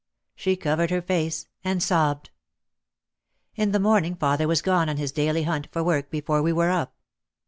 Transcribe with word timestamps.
She 0.35 0.55
covered 0.55 0.89
her 0.89 1.03
face 1.03 1.45
and 1.63 1.83
sobbed. 1.83 2.31
In 3.53 3.71
the 3.71 3.77
morning 3.79 4.15
father 4.15 4.47
was 4.47 4.63
gone 4.63 4.89
on 4.89 4.97
his 4.97 5.11
daily 5.11 5.43
hunt 5.43 5.67
for 5.71 5.83
work 5.83 6.09
before 6.09 6.41
we 6.41 6.51
were 6.51 6.71
up. 6.71 6.95